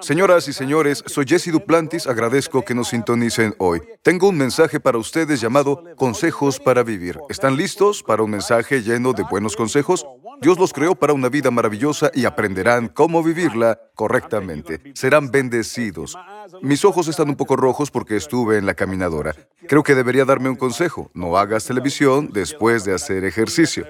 [0.00, 3.80] Señoras y señores, soy Jesse Duplantis, agradezco que nos sintonicen hoy.
[4.02, 7.18] Tengo un mensaje para ustedes llamado Consejos para Vivir.
[7.28, 10.06] ¿Están listos para un mensaje lleno de buenos consejos?
[10.40, 14.80] Dios los creó para una vida maravillosa y aprenderán cómo vivirla correctamente.
[14.94, 16.16] Serán bendecidos.
[16.60, 19.34] Mis ojos están un poco rojos porque estuve en la caminadora.
[19.68, 21.10] Creo que debería darme un consejo.
[21.14, 23.86] No hagas televisión después de hacer ejercicio.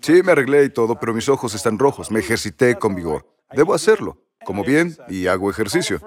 [0.00, 2.10] Sí, me arreglé y todo, pero mis ojos están rojos.
[2.10, 3.31] Me ejercité con vigor.
[3.54, 4.18] Debo hacerlo.
[4.44, 6.00] Como bien y hago ejercicio.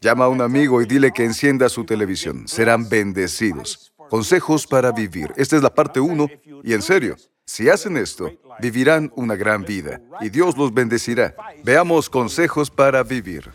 [0.00, 2.46] Llama a un amigo y dile que encienda su televisión.
[2.46, 3.92] Serán bendecidos.
[4.10, 5.32] Consejos para vivir.
[5.36, 6.28] Esta es la parte uno.
[6.62, 11.34] Y en serio, si hacen esto, vivirán una gran vida y Dios los bendecirá.
[11.62, 13.50] Veamos consejos para vivir.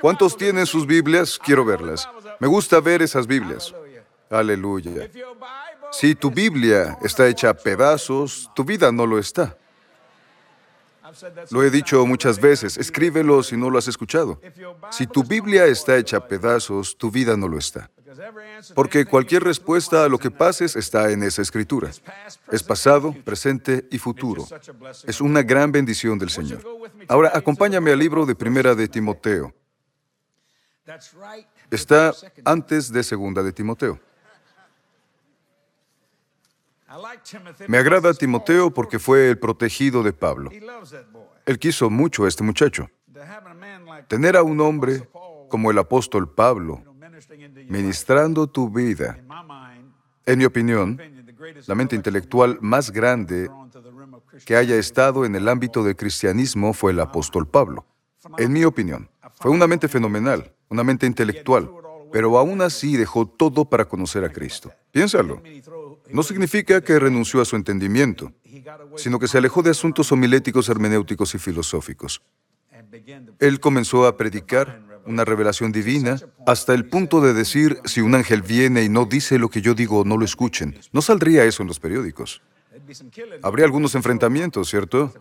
[0.00, 1.38] ¿Cuántos tienen sus Biblias?
[1.38, 2.08] Quiero verlas.
[2.40, 3.74] Me gusta ver esas Biblias.
[4.30, 5.08] Aleluya.
[5.92, 9.56] Si tu Biblia está hecha a pedazos, tu vida no lo está.
[11.50, 14.40] Lo he dicho muchas veces, escríbelo si no lo has escuchado.
[14.90, 17.90] Si tu Biblia está hecha a pedazos, tu vida no lo está.
[18.74, 21.90] Porque cualquier respuesta a lo que pases está en esa escritura.
[22.50, 24.46] Es pasado, presente y futuro.
[25.06, 26.62] Es una gran bendición del Señor.
[27.08, 29.54] Ahora, acompáñame al libro de Primera de Timoteo.
[31.70, 34.00] Está antes de Segunda de Timoteo.
[37.68, 40.50] Me agrada Timoteo porque fue el protegido de Pablo.
[41.44, 42.88] Él quiso mucho a este muchacho.
[44.08, 45.08] Tener a un hombre
[45.48, 46.82] como el apóstol Pablo
[47.68, 49.18] ministrando tu vida,
[50.26, 51.00] en mi opinión,
[51.66, 53.48] la mente intelectual más grande
[54.44, 57.86] que haya estado en el ámbito del cristianismo fue el apóstol Pablo.
[58.38, 59.08] En mi opinión,
[59.40, 61.70] fue una mente fenomenal, una mente intelectual,
[62.12, 64.72] pero aún así dejó todo para conocer a Cristo.
[64.90, 65.40] Piénsalo.
[66.10, 68.32] No significa que renunció a su entendimiento,
[68.96, 72.22] sino que se alejó de asuntos homiléticos, hermenéuticos y filosóficos.
[73.40, 78.42] Él comenzó a predicar una revelación divina hasta el punto de decir, si un ángel
[78.42, 80.78] viene y no dice lo que yo digo, no lo escuchen.
[80.92, 82.42] No saldría eso en los periódicos.
[83.42, 85.12] Habría algunos enfrentamientos, ¿cierto?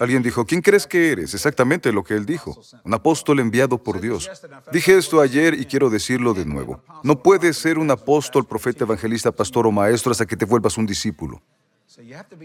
[0.00, 1.34] Alguien dijo, ¿quién crees que eres?
[1.34, 2.60] Exactamente lo que él dijo.
[2.84, 4.30] Un apóstol enviado por Dios.
[4.72, 6.82] Dije esto ayer y quiero decirlo de nuevo.
[7.02, 10.86] No puedes ser un apóstol, profeta, evangelista, pastor o maestro hasta que te vuelvas un
[10.86, 11.42] discípulo.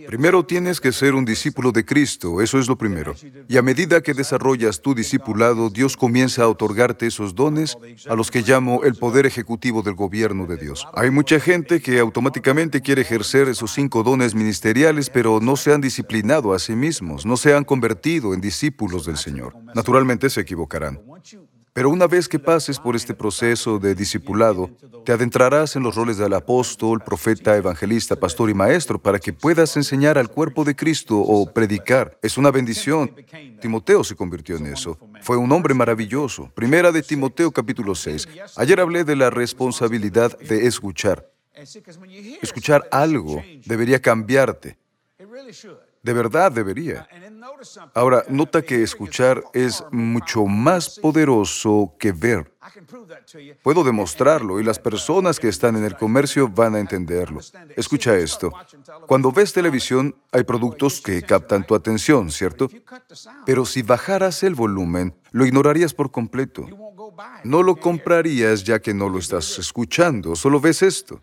[0.07, 3.15] Primero tienes que ser un discípulo de Cristo, eso es lo primero.
[3.47, 7.77] Y a medida que desarrollas tu discipulado, Dios comienza a otorgarte esos dones
[8.09, 10.87] a los que llamo el poder ejecutivo del gobierno de Dios.
[10.93, 15.81] Hay mucha gente que automáticamente quiere ejercer esos cinco dones ministeriales, pero no se han
[15.81, 19.55] disciplinado a sí mismos, no se han convertido en discípulos del Señor.
[19.73, 20.99] Naturalmente se equivocarán.
[21.77, 24.71] Pero una vez que pases por este proceso de discipulado,
[25.05, 29.77] te adentrarás en los roles del apóstol, profeta, evangelista, pastor y maestro para que puedas
[29.77, 32.17] enseñar al cuerpo de Cristo o predicar.
[32.23, 33.13] Es una bendición.
[33.61, 34.97] Timoteo se convirtió en eso.
[35.21, 36.49] Fue un hombre maravilloso.
[36.55, 38.27] Primera de Timoteo capítulo 6.
[38.55, 41.29] Ayer hablé de la responsabilidad de escuchar.
[42.41, 44.79] Escuchar algo debería cambiarte.
[46.07, 47.05] De verdad debería.
[47.93, 52.49] Ahora, nota que escuchar es mucho más poderoso que ver.
[53.61, 57.41] Puedo demostrarlo y las personas que están en el comercio van a entenderlo.
[57.75, 58.53] Escucha esto.
[59.05, 62.69] Cuando ves televisión, hay productos que captan tu atención, ¿cierto?
[63.45, 66.65] Pero si bajaras el volumen, lo ignorarías por completo.
[67.43, 71.19] No lo comprarías ya que no lo estás escuchando, solo ves esto.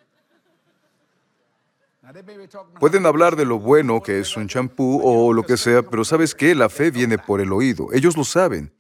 [2.79, 6.35] Pueden hablar de lo bueno que es un champú o lo que sea, pero sabes
[6.35, 7.89] que la fe viene por el oído.
[7.93, 8.73] Ellos lo saben.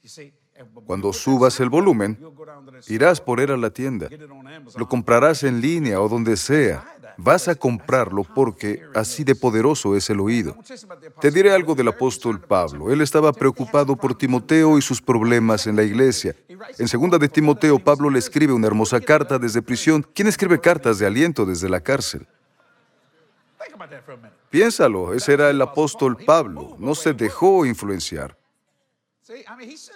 [0.87, 2.19] Cuando subas el volumen,
[2.89, 4.09] irás por él a la tienda.
[4.77, 6.85] Lo comprarás en línea o donde sea.
[7.17, 10.57] Vas a comprarlo porque así de poderoso es el oído.
[11.21, 12.93] Te diré algo del apóstol Pablo.
[12.93, 16.35] Él estaba preocupado por Timoteo y sus problemas en la iglesia.
[16.79, 20.05] En segunda de Timoteo, Pablo le escribe una hermosa carta desde prisión.
[20.15, 22.27] ¿Quién escribe cartas de aliento desde la cárcel?
[24.51, 28.37] Piénsalo, ese era el apóstol Pablo, no se dejó influenciar.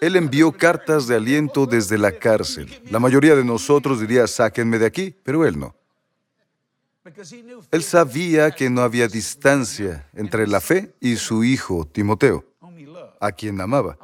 [0.01, 2.83] Él envió cartas de aliento desde la cárcel.
[2.91, 5.75] La mayoría de nosotros diría, sáquenme de aquí, pero él no.
[7.71, 12.45] Él sabía que no había distancia entre la fe y su hijo Timoteo,
[13.21, 13.99] a quien amaba.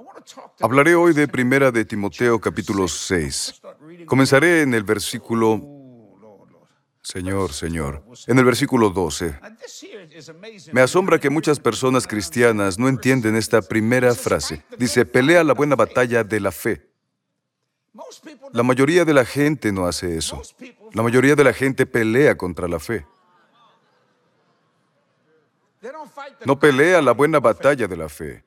[0.60, 3.62] Hablaré hoy de Primera de Timoteo capítulo 6.
[4.06, 5.73] Comenzaré en el versículo
[7.04, 8.02] Señor, Señor.
[8.26, 9.38] En el versículo 12,
[10.72, 14.64] me asombra que muchas personas cristianas no entienden esta primera frase.
[14.78, 16.88] Dice, pelea la buena batalla de la fe.
[18.54, 20.40] La mayoría de la gente no hace eso.
[20.94, 23.06] La mayoría de la gente pelea contra la fe.
[26.46, 28.42] No pelea la buena batalla de la fe.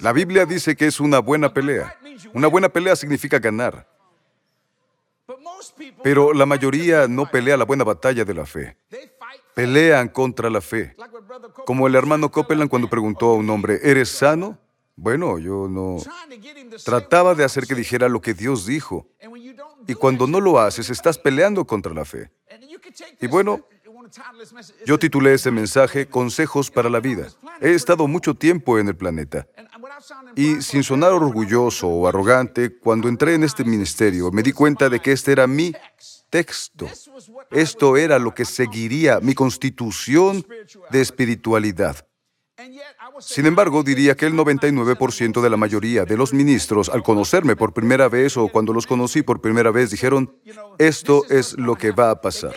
[0.00, 1.96] La Biblia dice que es una buena pelea.
[2.32, 3.93] Una buena pelea significa ganar.
[6.02, 8.76] Pero la mayoría no pelea la buena batalla de la fe.
[9.54, 10.96] Pelean contra la fe.
[11.64, 14.58] Como el hermano Copeland cuando preguntó a un hombre, ¿eres sano?
[14.96, 15.96] Bueno, yo no...
[16.84, 19.08] Trataba de hacer que dijera lo que Dios dijo.
[19.86, 22.30] Y cuando no lo haces, estás peleando contra la fe.
[23.20, 23.66] Y bueno,
[24.86, 27.28] yo titulé este mensaje Consejos para la vida.
[27.60, 29.46] He estado mucho tiempo en el planeta.
[30.36, 35.00] Y sin sonar orgulloso o arrogante, cuando entré en este ministerio, me di cuenta de
[35.00, 35.72] que este era mi
[36.30, 36.88] texto.
[37.50, 40.44] Esto era lo que seguiría mi constitución
[40.90, 42.06] de espiritualidad.
[43.20, 47.72] Sin embargo, diría que el 99% de la mayoría de los ministros, al conocerme por
[47.72, 50.36] primera vez o cuando los conocí por primera vez, dijeron,
[50.78, 52.54] esto es lo que va a pasar.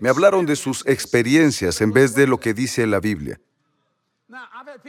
[0.00, 3.40] Me hablaron de sus experiencias en vez de lo que dice la Biblia.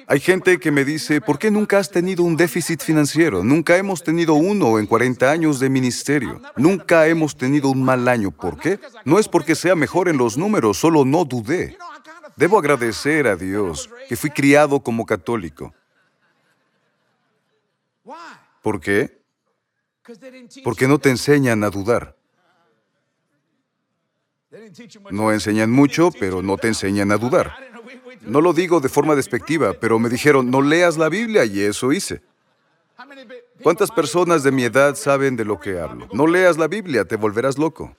[0.08, 3.44] Hay gente que me dice, ¿por qué nunca has tenido un déficit financiero?
[3.44, 6.42] Nunca hemos tenido uno en 40 años de ministerio.
[6.56, 8.32] Nunca hemos tenido un mal año.
[8.32, 8.80] ¿Por qué?
[9.04, 11.78] No es porque sea mejor en los números, solo no dudé.
[12.36, 15.74] Debo agradecer a Dios que fui criado como católico.
[18.62, 19.22] ¿Por qué?
[20.64, 22.16] Porque no te enseñan a dudar.
[25.12, 27.54] No enseñan mucho, pero no te enseñan a dudar.
[28.26, 31.92] No lo digo de forma despectiva, pero me dijeron, no leas la Biblia y eso
[31.92, 32.22] hice.
[33.62, 36.08] ¿Cuántas personas de mi edad saben de lo que hablo?
[36.12, 37.96] No leas la Biblia, te volverás loco.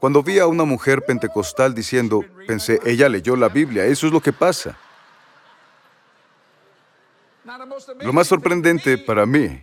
[0.00, 4.20] Cuando vi a una mujer pentecostal diciendo, pensé, ella leyó la Biblia, eso es lo
[4.20, 4.76] que pasa.
[8.00, 9.60] Lo más sorprendente para mí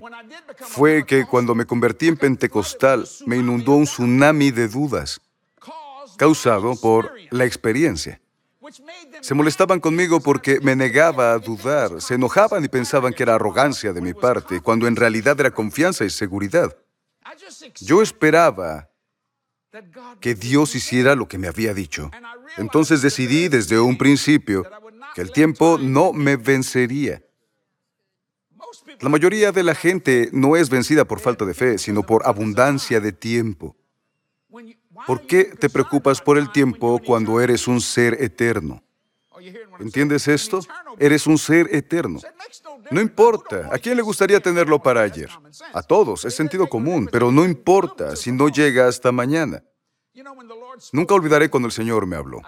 [0.68, 5.22] fue que cuando me convertí en pentecostal me inundó un tsunami de dudas
[6.18, 8.20] causado por la experiencia.
[9.21, 13.94] Se molestaban conmigo porque me negaba a dudar, se enojaban y pensaban que era arrogancia
[13.94, 16.75] de mi parte, cuando en realidad era confianza y seguridad.
[17.81, 18.89] Yo esperaba
[20.19, 22.10] que Dios hiciera lo que me había dicho.
[22.57, 24.66] Entonces decidí desde un principio
[25.13, 27.24] que el tiempo no me vencería.
[29.00, 33.00] La mayoría de la gente no es vencida por falta de fe, sino por abundancia
[33.00, 33.75] de tiempo.
[35.06, 38.81] ¿Por qué te preocupas por el tiempo cuando eres un ser eterno?
[39.80, 40.60] ¿Entiendes esto?
[40.98, 42.19] Eres un ser eterno.
[42.92, 43.69] No importa.
[43.72, 45.30] ¿A quién le gustaría tenerlo para ayer?
[45.74, 46.25] A todos.
[46.25, 47.07] Es sentido común.
[47.12, 49.63] Pero no importa si no llega hasta mañana.
[50.92, 52.42] Nunca olvidaré cuando el Señor me habló.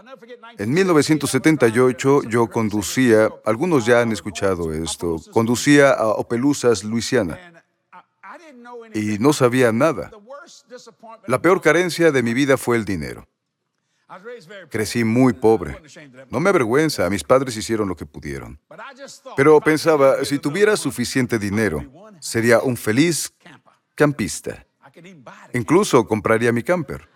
[0.57, 7.63] En 1978 yo conducía, algunos ya han escuchado esto, conducía a Opelousas, Luisiana,
[8.93, 10.11] y no sabía nada.
[11.27, 13.27] La peor carencia de mi vida fue el dinero.
[14.69, 15.81] Crecí muy pobre.
[16.29, 18.59] No me avergüenza, mis padres hicieron lo que pudieron.
[19.37, 21.85] Pero pensaba, si tuviera suficiente dinero,
[22.19, 23.33] sería un feliz
[23.95, 24.65] campista.
[25.53, 27.07] Incluso compraría mi camper.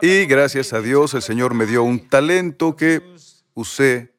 [0.00, 3.02] Y gracias a Dios el Señor me dio un talento que
[3.54, 4.14] usé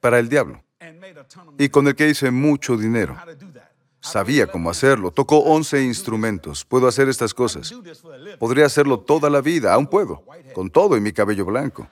[0.00, 0.62] para el diablo
[1.58, 3.16] y con el que hice mucho dinero.
[4.02, 5.12] Sabía cómo hacerlo.
[5.12, 6.64] Tocó 11 instrumentos.
[6.64, 7.72] Puedo hacer estas cosas.
[8.38, 9.72] Podría hacerlo toda la vida.
[9.72, 10.24] Aún puedo.
[10.52, 11.88] Con todo y mi cabello blanco.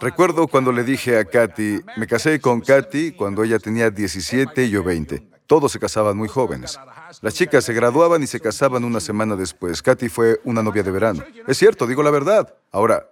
[0.00, 4.70] Recuerdo cuando le dije a Katy, me casé con Katy cuando ella tenía 17 y
[4.70, 5.35] yo 20.
[5.46, 6.78] Todos se casaban muy jóvenes.
[7.20, 9.80] Las chicas se graduaban y se casaban una semana después.
[9.80, 11.22] Katy fue una novia de verano.
[11.46, 12.52] Es cierto, digo la verdad.
[12.72, 13.10] Ahora,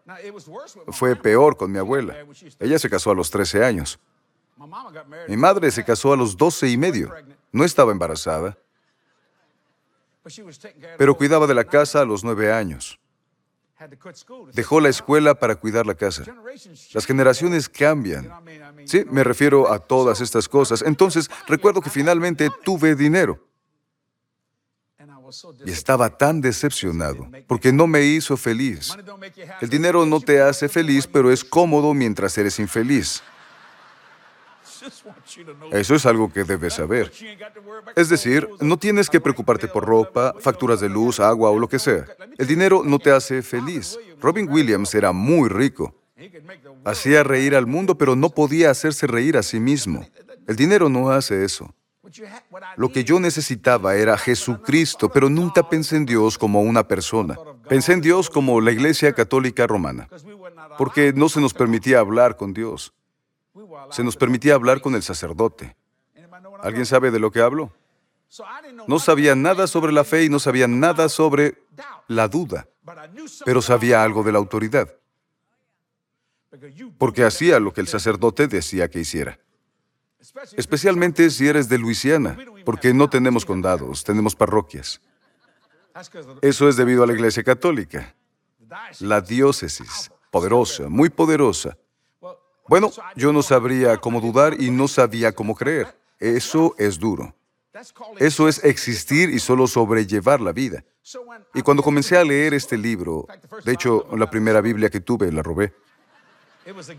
[0.89, 2.17] fue peor con mi abuela.
[2.59, 4.01] Ella se casó a los 13 años.
[5.29, 7.13] Mi madre se casó a los 12 y medio.
[7.53, 8.59] No estaba embarazada,
[10.99, 12.99] pero cuidaba de la casa a los 9 años.
[14.53, 16.25] Dejó la escuela para cuidar la casa.
[16.93, 18.31] Las generaciones cambian.
[18.85, 20.83] Sí, me refiero a todas estas cosas.
[20.83, 23.41] Entonces, recuerdo que finalmente tuve dinero.
[25.65, 28.95] Y estaba tan decepcionado porque no me hizo feliz.
[29.61, 33.23] El dinero no te hace feliz, pero es cómodo mientras eres infeliz.
[35.73, 37.13] Eso es algo que debes saber.
[37.97, 41.79] Es decir, no tienes que preocuparte por ropa, facturas de luz, agua o lo que
[41.79, 42.07] sea.
[42.39, 43.99] El dinero no te hace feliz.
[44.21, 45.95] Robin Williams era muy rico.
[46.85, 50.07] Hacía reír al mundo, pero no podía hacerse reír a sí mismo.
[50.47, 51.75] El dinero no hace eso.
[52.77, 57.37] Lo que yo necesitaba era Jesucristo, pero nunca pensé en Dios como una persona.
[57.69, 60.09] Pensé en Dios como la Iglesia Católica Romana,
[60.79, 62.93] porque no se nos permitía hablar con Dios
[63.91, 65.77] se nos permitía hablar con el sacerdote.
[66.63, 67.73] ¿Alguien sabe de lo que hablo?
[68.89, 71.63] No sabía nada sobre la fe y no sabía nada sobre
[72.09, 72.69] la duda,
[73.45, 74.93] pero sabía algo de la autoridad.
[76.99, 79.41] porque hacía lo que el sacerdote decía que hiciera.
[80.57, 85.01] Especialmente si eres de Luisiana, porque no tenemos condados, tenemos parroquias.
[86.41, 88.15] Eso es debido a la Iglesia Católica.
[89.01, 91.77] La diócesis, poderosa, muy poderosa.
[92.67, 95.95] Bueno, yo no sabría cómo dudar y no sabía cómo creer.
[96.19, 97.35] Eso es duro.
[98.19, 100.85] Eso es existir y solo sobrellevar la vida.
[101.55, 103.27] Y cuando comencé a leer este libro,
[103.65, 105.75] de hecho, la primera Biblia que tuve la robé.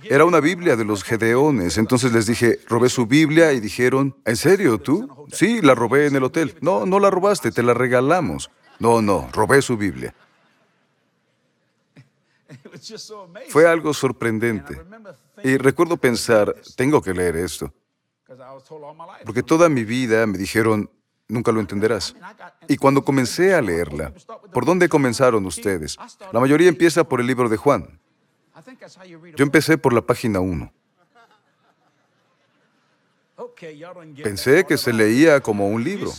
[0.03, 1.77] Era una Biblia de los Gedeones.
[1.77, 5.25] Entonces les dije, robé su Biblia y dijeron, ¿en serio tú?
[5.31, 6.55] Sí, la robé en el hotel.
[6.61, 8.51] No, no la robaste, te la regalamos.
[8.77, 10.13] No, no, robé su Biblia.
[13.49, 14.79] Fue algo sorprendente.
[15.43, 17.73] Y recuerdo pensar, tengo que leer esto.
[19.25, 20.89] Porque toda mi vida me dijeron,
[21.27, 22.15] nunca lo entenderás.
[22.67, 24.13] Y cuando comencé a leerla,
[24.53, 25.97] ¿por dónde comenzaron ustedes?
[26.31, 27.99] La mayoría empieza por el libro de Juan.
[29.35, 30.71] Yo empecé por la página 1.
[34.23, 36.11] Pensé que se leía como un libro.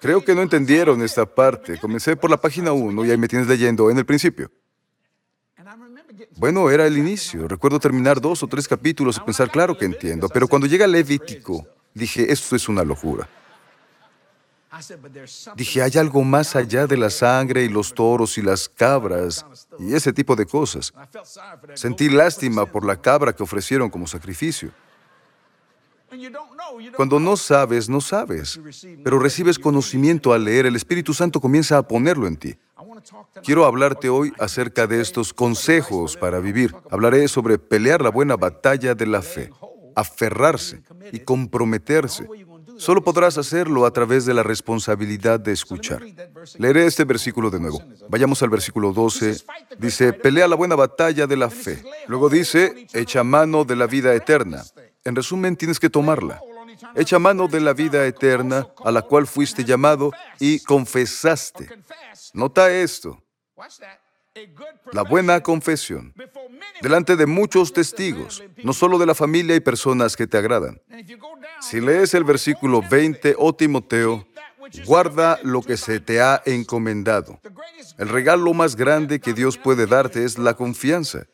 [0.00, 1.78] Creo que no entendieron esta parte.
[1.78, 4.50] Comencé por la página 1 y ahí me tienes leyendo en el principio.
[6.36, 7.46] Bueno, era el inicio.
[7.46, 11.66] Recuerdo terminar dos o tres capítulos y pensar, claro que entiendo, pero cuando llega Levítico,
[11.94, 13.28] dije, esto es una locura.
[15.54, 19.44] Dije, hay algo más allá de la sangre y los toros y las cabras
[19.78, 20.92] y ese tipo de cosas.
[21.74, 24.72] Sentí lástima por la cabra que ofrecieron como sacrificio.
[26.96, 28.60] Cuando no sabes, no sabes,
[29.02, 32.56] pero recibes conocimiento al leer, el Espíritu Santo comienza a ponerlo en ti.
[33.42, 36.74] Quiero hablarte hoy acerca de estos consejos para vivir.
[36.90, 39.50] Hablaré sobre pelear la buena batalla de la fe,
[39.96, 42.28] aferrarse y comprometerse.
[42.76, 46.02] Solo podrás hacerlo a través de la responsabilidad de escuchar.
[46.58, 47.82] Leeré este versículo de nuevo.
[48.08, 49.44] Vayamos al versículo 12.
[49.78, 51.82] Dice, pelea la buena batalla de la fe.
[52.06, 54.62] Luego dice, echa mano de la vida eterna.
[55.04, 56.40] En resumen, tienes que tomarla.
[56.94, 61.68] Echa mano de la vida eterna a la cual fuiste llamado y confesaste.
[62.32, 63.22] Nota esto.
[64.92, 66.14] La buena confesión.
[66.80, 70.80] Delante de muchos testigos, no solo de la familia y personas que te agradan.
[71.60, 74.26] Si lees el versículo 20, oh Timoteo,
[74.86, 77.40] guarda lo que se te ha encomendado.
[77.98, 81.26] El regalo más grande que Dios puede darte es la confianza.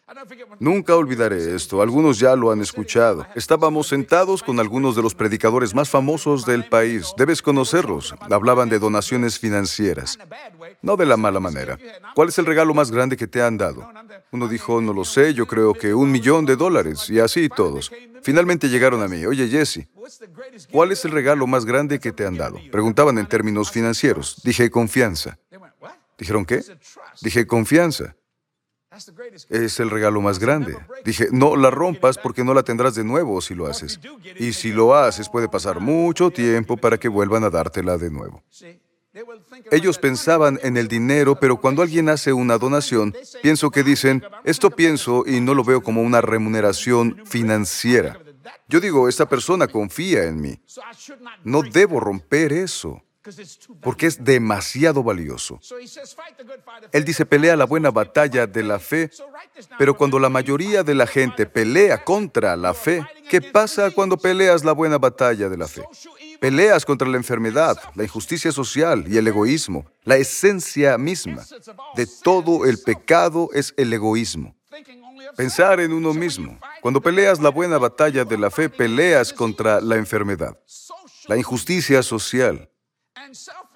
[0.58, 3.26] Nunca olvidaré esto, algunos ya lo han escuchado.
[3.34, 7.12] Estábamos sentados con algunos de los predicadores más famosos del país.
[7.16, 8.14] Debes conocerlos.
[8.30, 10.18] Hablaban de donaciones financieras.
[10.82, 11.78] No de la mala manera.
[12.14, 13.88] ¿Cuál es el regalo más grande que te han dado?
[14.32, 17.08] Uno dijo, no lo sé, yo creo que un millón de dólares.
[17.10, 17.90] Y así todos.
[18.22, 19.24] Finalmente llegaron a mí.
[19.26, 19.88] Oye, Jesse,
[20.70, 22.58] ¿cuál es el regalo más grande que te han dado?
[22.70, 24.40] Preguntaban en términos financieros.
[24.44, 25.38] Dije, confianza.
[26.18, 26.62] ¿Dijeron qué?
[27.20, 28.16] Dije, confianza.
[29.48, 30.76] Es el regalo más grande.
[31.04, 34.00] Dije, no la rompas porque no la tendrás de nuevo si lo haces.
[34.36, 38.42] Y si lo haces puede pasar mucho tiempo para que vuelvan a dártela de nuevo.
[39.70, 44.70] Ellos pensaban en el dinero, pero cuando alguien hace una donación, pienso que dicen, esto
[44.70, 48.18] pienso y no lo veo como una remuneración financiera.
[48.68, 50.60] Yo digo, esta persona confía en mí.
[51.44, 53.02] No debo romper eso
[53.80, 55.60] porque es demasiado valioso.
[56.92, 59.10] Él dice, pelea la buena batalla de la fe,
[59.78, 64.64] pero cuando la mayoría de la gente pelea contra la fe, ¿qué pasa cuando peleas
[64.64, 65.82] la buena batalla de la fe?
[66.40, 69.86] Peleas contra la enfermedad, la injusticia social y el egoísmo.
[70.04, 71.44] La esencia misma
[71.96, 74.54] de todo el pecado es el egoísmo.
[75.36, 76.58] Pensar en uno mismo.
[76.80, 80.58] Cuando peleas la buena batalla de la fe, peleas contra la enfermedad,
[81.26, 82.70] la injusticia social,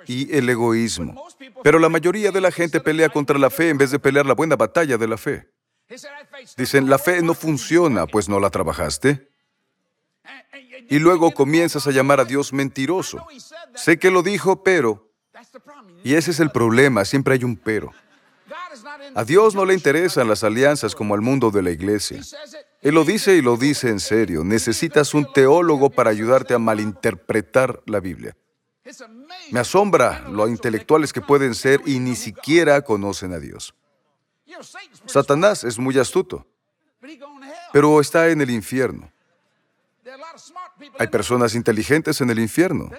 [0.06, 1.26] y el egoísmo.
[1.62, 4.34] Pero la mayoría de la gente pelea contra la fe en vez de pelear la
[4.34, 5.48] buena batalla de la fe.
[6.56, 9.28] Dicen, la fe no funciona, pues no la trabajaste.
[10.88, 13.26] Y luego comienzas a llamar a Dios mentiroso.
[13.74, 15.10] Sé que lo dijo, pero...
[16.04, 17.92] Y ese es el problema, siempre hay un pero.
[19.14, 22.20] A Dios no le interesan las alianzas como al mundo de la iglesia.
[22.80, 24.44] Él lo dice y lo dice en serio.
[24.44, 28.36] Necesitas un teólogo para ayudarte a malinterpretar la Biblia.
[29.50, 33.74] Me asombra lo intelectuales que pueden ser y ni siquiera conocen a Dios.
[35.06, 36.46] Satanás es muy astuto,
[37.72, 39.10] pero está en el infierno.
[40.98, 42.90] Hay personas inteligentes en el infierno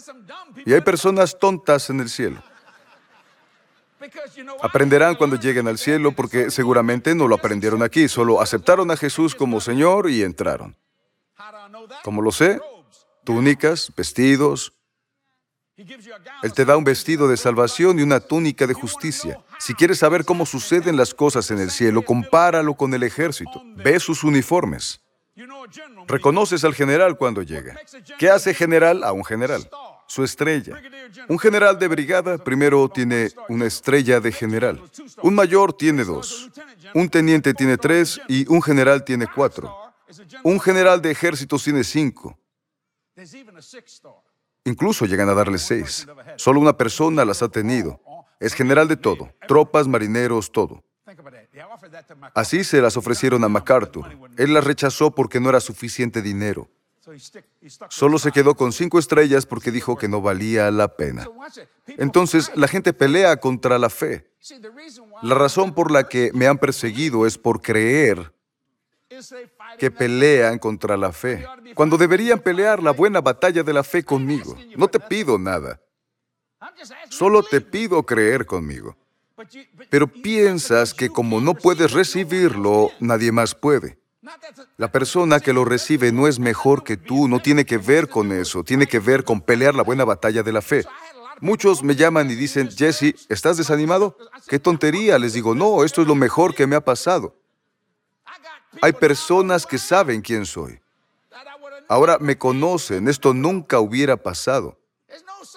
[0.66, 2.42] y hay personas tontas en el cielo.
[4.62, 9.36] Aprenderán cuando lleguen al cielo porque seguramente no lo aprendieron aquí, solo aceptaron a Jesús
[9.36, 10.78] como Señor y entraron.
[12.04, 12.60] ¿Cómo lo sé?
[13.24, 14.74] Túnicas, vestidos,
[15.76, 19.40] Él te da un vestido de salvación y una túnica de justicia.
[19.60, 23.64] Si quieres saber cómo suceden las cosas en el cielo, compáralo con el ejército.
[23.76, 25.02] Ve sus uniformes.
[26.08, 27.76] Reconoces al general cuando llega.
[28.20, 29.68] ¿Qué hace general a un general?
[30.08, 30.80] Su estrella.
[31.28, 34.80] Un general de brigada primero tiene una estrella de general.
[35.24, 36.52] Un mayor tiene dos.
[36.94, 39.76] Un teniente tiene tres y un general tiene cuatro.
[40.44, 42.38] Un general de ejércitos tiene cinco.
[44.66, 46.08] Incluso llegan a darle seis.
[46.38, 48.00] Solo una persona las ha tenido.
[48.40, 50.84] Es general de todo, tropas, marineros, todo.
[52.34, 54.18] Así se las ofrecieron a MacArthur.
[54.38, 56.70] Él las rechazó porque no era suficiente dinero.
[57.90, 61.28] Solo se quedó con cinco estrellas porque dijo que no valía la pena.
[61.98, 64.32] Entonces, la gente pelea contra la fe.
[65.22, 68.34] La razón por la que me han perseguido es por creer
[69.78, 74.58] que pelean contra la fe, cuando deberían pelear la buena batalla de la fe conmigo.
[74.76, 75.80] No te pido nada.
[77.10, 78.96] Solo te pido creer conmigo.
[79.90, 83.98] Pero piensas que como no puedes recibirlo, nadie más puede.
[84.78, 88.32] La persona que lo recibe no es mejor que tú, no tiene que ver con
[88.32, 90.86] eso, tiene que ver con pelear la buena batalla de la fe.
[91.42, 94.18] Muchos me llaman y dicen, Jesse, ¿estás desanimado?
[94.48, 95.20] ¡Qué tontería!
[95.20, 97.36] Les digo, no, esto es lo mejor que me ha pasado.
[98.82, 100.80] Hay personas que saben quién soy.
[101.88, 104.78] Ahora me conocen, esto nunca hubiera pasado.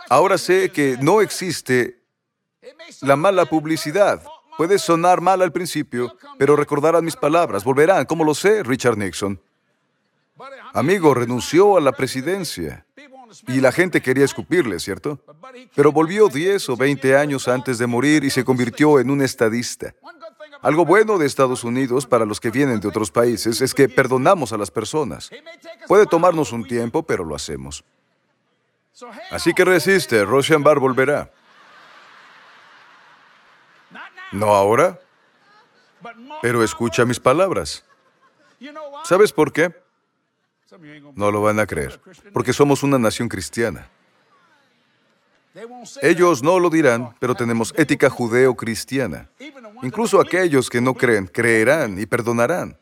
[0.08, 2.02] Ahora sé que no existe
[3.00, 4.22] la mala publicidad.
[4.56, 7.64] Puede sonar mal al principio, pero recordarán mis palabras.
[7.64, 8.62] Volverán, ¿cómo lo sé?
[8.62, 9.40] Richard Nixon.
[10.72, 12.86] Amigo, renunció a la presidencia.
[13.48, 15.18] Y la gente quería escupirle, ¿cierto?
[15.74, 19.94] Pero volvió 10 o 20 años antes de morir y se convirtió en un estadista.
[20.66, 24.52] Algo bueno de Estados Unidos para los que vienen de otros países es que perdonamos
[24.52, 25.30] a las personas.
[25.86, 27.84] Puede tomarnos un tiempo, pero lo hacemos.
[29.30, 31.30] Así que resiste, Rochambar volverá.
[34.32, 34.98] No ahora,
[36.42, 37.84] pero escucha mis palabras.
[39.04, 39.72] ¿Sabes por qué?
[41.14, 42.00] No lo van a creer,
[42.32, 43.88] porque somos una nación cristiana.
[46.02, 49.30] Ellos no lo dirán, pero tenemos ética judeo-cristiana.
[49.82, 52.78] Incluso aquellos que no creen, creerán y perdonarán.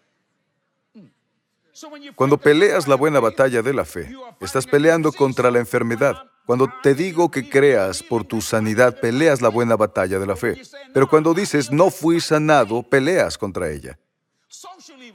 [2.14, 6.30] Cuando peleas la buena batalla de la fe, estás peleando contra la enfermedad.
[6.46, 10.60] Cuando te digo que creas por tu sanidad, peleas la buena batalla de la fe.
[10.92, 13.98] Pero cuando dices no fui sanado, peleas contra ella.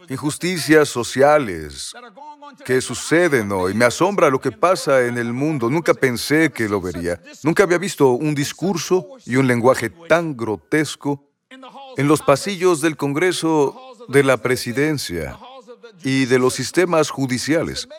[0.10, 1.94] Injusticias sociales
[2.66, 3.74] que suceden hoy.
[3.74, 5.70] Me asombra lo que pasa en el mundo.
[5.70, 7.22] Nunca pensé que lo vería.
[7.44, 11.29] Nunca había visto un discurso y un lenguaje tan grotesco
[11.98, 15.40] en los pasillos del Congreso, de la Presidencia
[16.04, 17.90] y de los sistemas judiciales.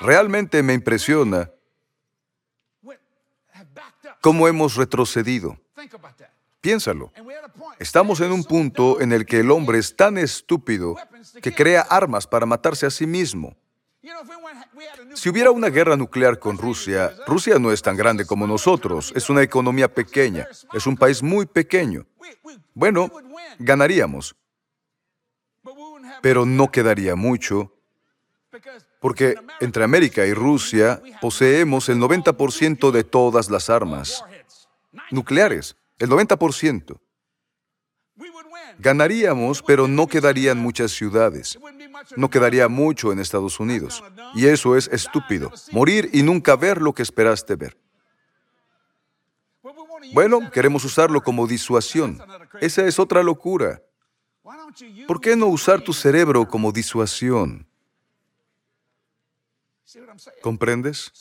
[0.00, 1.50] Realmente me impresiona
[4.20, 5.58] cómo hemos retrocedido.
[6.60, 7.10] Piénsalo.
[7.78, 10.96] Estamos en un punto en el que el hombre es tan estúpido
[11.40, 13.56] que crea armas para matarse a sí mismo.
[15.14, 19.28] Si hubiera una guerra nuclear con Rusia, Rusia no es tan grande como nosotros, es
[19.28, 22.06] una economía pequeña, es un país muy pequeño.
[22.74, 23.10] Bueno,
[23.58, 24.36] ganaríamos,
[26.22, 27.74] pero no quedaría mucho,
[29.00, 34.24] porque entre América y Rusia poseemos el 90% de todas las armas
[35.10, 37.00] nucleares, el 90%.
[38.78, 41.58] Ganaríamos, pero no quedarían muchas ciudades.
[42.16, 44.02] No quedaría mucho en Estados Unidos.
[44.34, 45.52] Y eso es estúpido.
[45.72, 47.76] Morir y nunca ver lo que esperaste ver.
[50.12, 52.20] Bueno, queremos usarlo como disuasión.
[52.60, 53.82] Esa es otra locura.
[55.06, 57.66] ¿Por qué no usar tu cerebro como disuasión?
[60.42, 61.12] ¿Comprendes?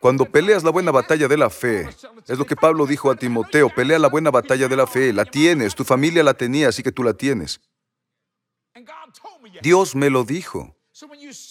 [0.00, 1.88] Cuando peleas la buena batalla de la fe,
[2.26, 5.24] es lo que Pablo dijo a Timoteo, pelea la buena batalla de la fe, la
[5.24, 7.60] tienes, tu familia la tenía, así que tú la tienes.
[9.62, 10.76] Dios me lo dijo.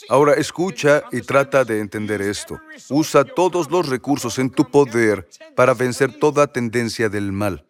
[0.10, 2.60] Ahora escucha y trata de entender esto.
[2.90, 7.64] Usa todos los recursos en tu poder para vencer toda tendencia del mal.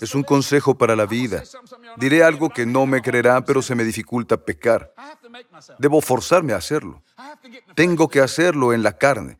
[0.00, 1.42] Es un consejo para la vida.
[1.96, 4.94] Diré algo que no me creerán, pero se me dificulta pecar.
[5.78, 7.02] Debo forzarme a hacerlo.
[7.74, 9.38] Tengo que hacerlo en la carne.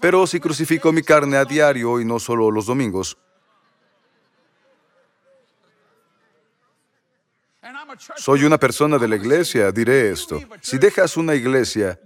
[0.00, 3.18] Pero si crucifico mi carne a diario y no solo los domingos,
[8.16, 10.40] Soy una persona de la iglesia, diré esto.
[10.60, 11.98] Si dejas una iglesia,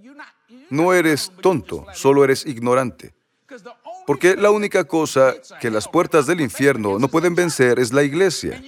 [0.71, 3.15] no eres tonto, solo eres ignorante.
[4.07, 8.63] Porque la única cosa que las puertas del infierno no pueden vencer es la iglesia.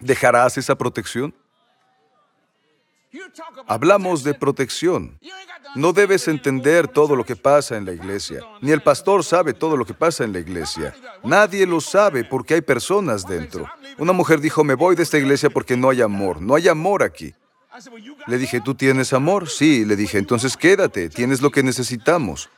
[0.00, 1.34] ¿Dejarás esa protección?
[3.66, 5.18] Hablamos de protección.
[5.74, 8.40] No debes entender todo lo que pasa en la iglesia.
[8.60, 10.94] Ni el pastor sabe todo lo que pasa en la iglesia.
[11.22, 13.68] Nadie lo sabe porque hay personas dentro.
[13.98, 16.40] Una mujer dijo, me voy de esta iglesia porque no hay amor.
[16.40, 17.34] No hay amor aquí.
[18.26, 19.48] Le dije, ¿tú tienes amor?
[19.48, 19.84] Sí.
[19.84, 22.48] Le dije, entonces quédate, tienes lo que necesitamos.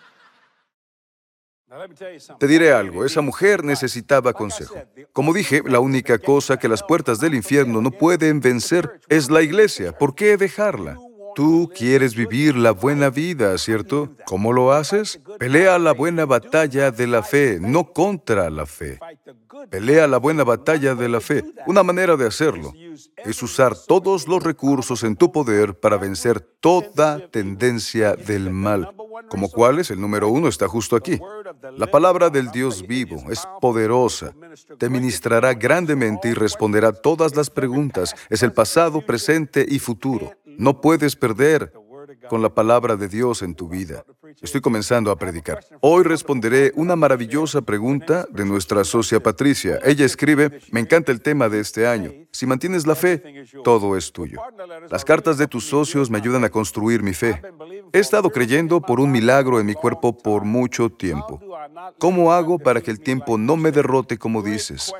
[2.38, 4.75] Te diré algo, esa mujer necesitaba consejo.
[5.12, 9.40] Como dije, la única cosa que las puertas del infierno no pueden vencer es la
[9.40, 9.96] iglesia.
[9.96, 10.99] ¿Por qué dejarla?
[11.35, 14.11] Tú quieres vivir la buena vida, ¿cierto?
[14.27, 15.21] ¿Cómo lo haces?
[15.38, 18.99] Pelea la buena batalla de la fe, no contra la fe.
[19.69, 21.45] Pelea la buena batalla de la fe.
[21.66, 22.73] Una manera de hacerlo
[23.16, 28.90] es usar todos los recursos en tu poder para vencer toda tendencia del mal.
[29.29, 29.90] ¿Como cuáles?
[29.90, 31.19] El número uno está justo aquí.
[31.77, 34.35] La palabra del Dios vivo es poderosa.
[34.79, 38.14] Te ministrará grandemente y responderá todas las preguntas.
[38.29, 40.33] Es el pasado, presente y futuro.
[40.61, 41.73] No puedes perder
[42.28, 44.04] con la palabra de Dios en tu vida.
[44.40, 45.61] Estoy comenzando a predicar.
[45.80, 49.78] Hoy responderé una maravillosa pregunta de nuestra socia Patricia.
[49.85, 52.12] Ella escribe, me encanta el tema de este año.
[52.33, 54.40] Si mantienes la fe, todo es tuyo.
[54.88, 57.42] Las cartas de tus socios me ayudan a construir mi fe.
[57.92, 61.40] He estado creyendo por un milagro en mi cuerpo por mucho tiempo.
[61.98, 64.92] ¿Cómo hago para que el tiempo no me derrote como dices?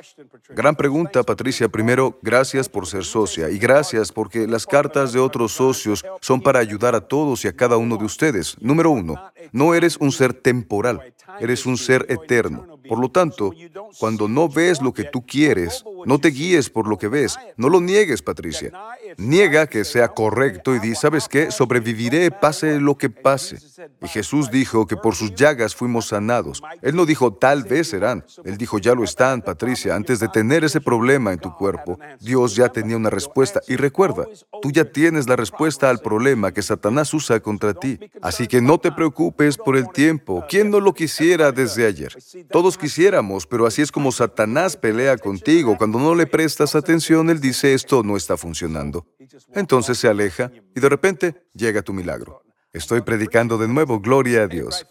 [0.49, 1.69] Gran pregunta, Patricia.
[1.69, 6.59] Primero, gracias por ser socia y gracias porque las cartas de otros socios son para
[6.59, 8.57] ayudar a todos y a cada uno de ustedes.
[8.61, 9.15] Número uno,
[9.53, 12.80] no eres un ser temporal, eres un ser eterno.
[12.91, 13.53] Por lo tanto,
[14.01, 17.39] cuando no ves lo que tú quieres, no te guíes por lo que ves.
[17.57, 18.73] No lo niegues, Patricia.
[19.17, 21.53] Niega que sea correcto y di, ¿sabes qué?
[21.53, 23.59] Sobreviviré pase lo que pase.
[24.03, 26.63] Y Jesús dijo que por sus llagas fuimos sanados.
[26.83, 28.25] Él no dijo, tal vez serán.
[28.45, 29.95] Él dijo, ya lo están, Patricia.
[29.95, 33.61] Antes de tener ese problema en tu cuerpo, Dios ya tenía una respuesta.
[33.69, 34.27] Y recuerda,
[34.61, 38.01] tú ya tienes la respuesta al problema que Satanás usa contra ti.
[38.21, 40.45] Así que no te preocupes por el tiempo.
[40.49, 42.17] ¿Quién no lo quisiera desde ayer?
[42.51, 45.77] Todos quisiéramos, pero así es como Satanás pelea contigo.
[45.77, 49.07] Cuando no le prestas atención, él dice, esto no está funcionando.
[49.55, 52.43] Entonces se aleja y de repente llega tu milagro.
[52.73, 54.87] Estoy predicando de nuevo, gloria a Dios.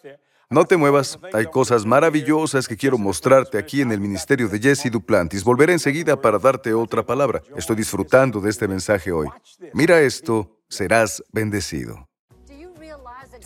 [0.51, 4.89] No te muevas, hay cosas maravillosas que quiero mostrarte aquí en el ministerio de Jesse
[4.91, 5.43] Duplantis.
[5.43, 7.43] Volveré enseguida para darte otra palabra.
[7.55, 9.27] Estoy disfrutando de este mensaje hoy.
[9.73, 12.08] Mira esto, serás bendecido.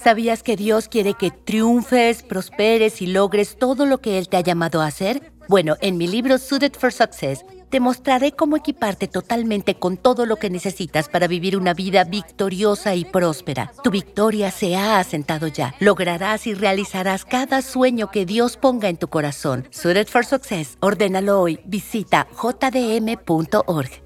[0.04, 4.42] ¿Sabías que Dios quiere que triunfes, prosperes y logres todo lo que Él te ha
[4.42, 5.32] llamado a hacer?
[5.48, 10.36] Bueno, en mi libro Suited for Success, te mostraré cómo equiparte totalmente con todo lo
[10.36, 13.72] que necesitas para vivir una vida victoriosa y próspera.
[13.82, 15.74] Tu victoria se ha asentado ya.
[15.80, 19.70] Lograrás y realizarás cada sueño que Dios ponga en tu corazón.
[19.72, 21.62] Suited for Success, ordénalo hoy.
[21.64, 24.03] Visita jdm.org.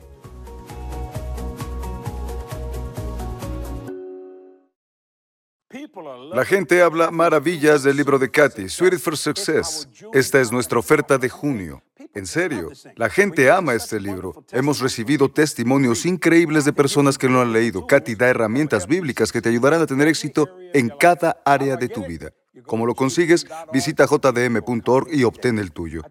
[6.34, 9.88] La gente habla maravillas del libro de Katy, Sweet for Success.
[10.14, 11.82] Esta es nuestra oferta de junio.
[12.14, 14.46] En serio, la gente ama este libro.
[14.52, 17.88] Hemos recibido testimonios increíbles de personas que lo han leído.
[17.88, 22.06] Katy da herramientas bíblicas que te ayudarán a tener éxito en cada área de tu
[22.06, 22.32] vida.
[22.66, 23.48] ¿Cómo lo consigues?
[23.72, 26.02] Visita jdm.org y obtén el tuyo.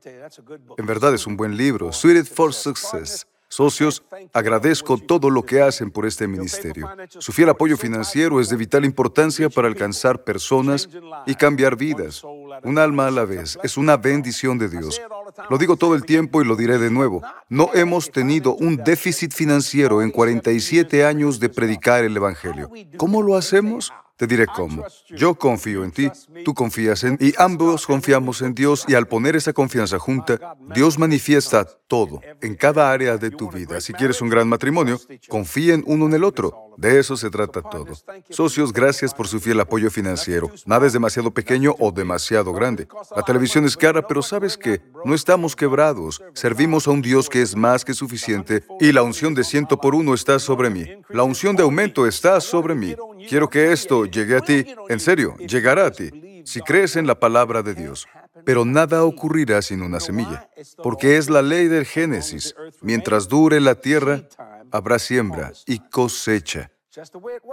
[0.77, 3.27] En verdad es un buen libro, Sweet for Success.
[3.57, 4.03] Socios,
[4.35, 6.90] agradezco todo lo que hacen por este ministerio.
[7.09, 10.90] Su fiel apoyo financiero es de vital importancia para alcanzar personas
[11.25, 12.23] y cambiar vidas.
[12.64, 15.01] Un alma a la vez es una bendición de Dios.
[15.49, 17.23] Lo digo todo el tiempo y lo diré de nuevo.
[17.49, 22.71] No hemos tenido un déficit financiero en 47 años de predicar el Evangelio.
[22.99, 23.90] ¿Cómo lo hacemos?
[24.16, 24.85] Te diré cómo.
[25.11, 26.11] Yo confío en ti,
[26.44, 30.98] tú confías en y ambos confiamos en Dios y al poner esa confianza junta, Dios
[30.98, 33.81] manifiesta todo en cada área de tu vida.
[33.81, 34.98] Si quieres un gran matrimonio,
[35.29, 36.65] confíen uno en el otro.
[36.77, 37.93] De eso se trata todo.
[38.31, 40.51] Socios, gracias por su fiel apoyo financiero.
[40.67, 42.87] Nada es demasiado pequeño o demasiado grande.
[43.15, 46.23] La televisión es cara, pero sabes que no estamos quebrados.
[46.35, 49.95] Servimos a un Dios que es más que suficiente y la unción de ciento por
[49.95, 50.85] uno está sobre mí.
[51.09, 52.95] La unción de aumento está sobre mí.
[53.29, 54.67] Quiero que esto llegue a ti.
[54.89, 56.43] En serio, llegará a ti.
[56.45, 58.07] Si crees en la palabra de Dios.
[58.45, 60.49] Pero nada ocurrirá sin una semilla,
[60.83, 62.55] porque es la ley del Génesis.
[62.83, 64.23] Mientras dure la tierra,
[64.72, 66.70] habrá siembra y cosecha.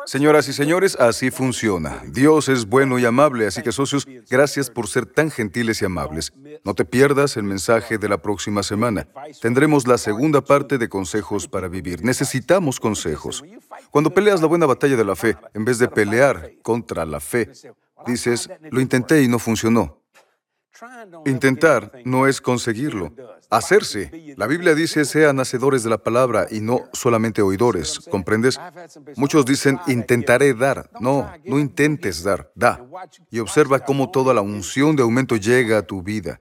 [0.05, 2.01] Señoras y señores, así funciona.
[2.07, 6.31] Dios es bueno y amable, así que socios, gracias por ser tan gentiles y amables.
[6.63, 9.05] No te pierdas el mensaje de la próxima semana.
[9.41, 12.05] Tendremos la segunda parte de consejos para vivir.
[12.05, 13.43] Necesitamos consejos.
[13.91, 17.51] Cuando peleas la buena batalla de la fe, en vez de pelear contra la fe,
[18.05, 20.02] dices, lo intenté y no funcionó.
[21.25, 23.13] Intentar no es conseguirlo.
[23.49, 24.35] Hacerse.
[24.37, 27.99] La Biblia dice, sean hacedores de la palabra y no solamente oidores.
[28.09, 28.59] ¿Comprendes?
[29.15, 30.89] Muchos dicen, intentaré dar.
[30.99, 32.83] No, no intentes dar, da.
[33.29, 36.39] Y observa cómo toda la unción de aumento llega a tu vida.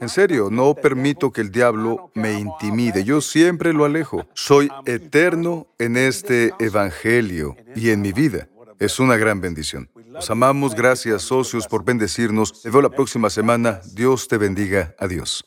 [0.00, 3.04] En serio, no permito que el diablo me intimide.
[3.04, 4.26] Yo siempre lo alejo.
[4.34, 8.48] Soy eterno en este evangelio y en mi vida.
[8.78, 9.88] Es una gran bendición.
[10.08, 10.74] Los amamos.
[10.74, 12.62] Gracias, socios, por bendecirnos.
[12.62, 13.80] Te veo la próxima semana.
[13.94, 14.94] Dios te bendiga.
[14.98, 15.44] Adiós.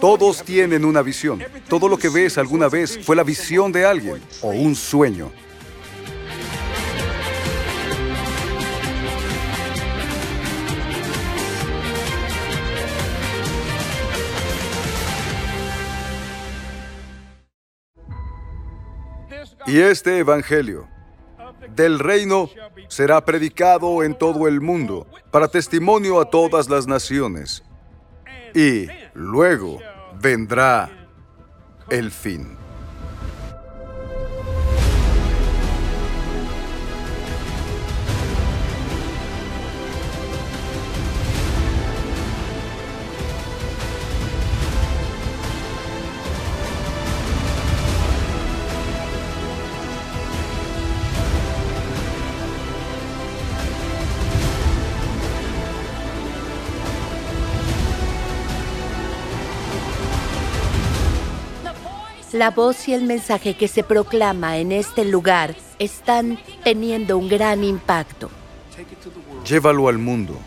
[0.00, 1.42] Todos tienen una visión.
[1.68, 5.30] Todo lo que ves alguna vez fue la visión de alguien o un sueño.
[19.76, 20.88] Y este Evangelio
[21.74, 22.48] del reino
[22.88, 27.62] será predicado en todo el mundo para testimonio a todas las naciones.
[28.54, 29.78] Y luego
[30.18, 30.88] vendrá
[31.90, 32.56] el fin.
[62.36, 67.64] La voz y el mensaje que se proclama en este lugar están teniendo un gran
[67.64, 68.28] impacto.
[69.48, 70.38] Llévalo al mundo.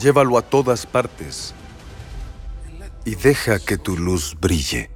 [0.00, 1.52] Llévalo a todas partes.
[3.04, 4.95] Y deja que tu luz brille.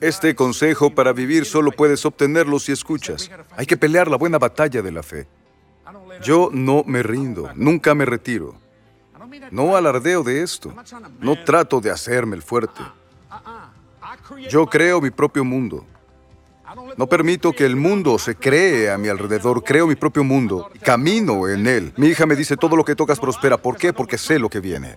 [0.00, 3.30] Este consejo para vivir solo puedes obtenerlo si escuchas.
[3.56, 5.26] Hay que pelear la buena batalla de la fe.
[6.22, 8.54] Yo no me rindo, nunca me retiro.
[9.50, 10.74] No alardeo de esto.
[11.20, 12.82] No trato de hacerme el fuerte.
[14.48, 15.84] Yo creo mi propio mundo.
[16.96, 19.62] No permito que el mundo se cree a mi alrededor.
[19.62, 20.70] Creo mi propio mundo.
[20.82, 21.92] Camino en él.
[21.96, 23.56] Mi hija me dice, todo lo que tocas prospera.
[23.56, 23.92] ¿Por qué?
[23.92, 24.96] Porque sé lo que viene.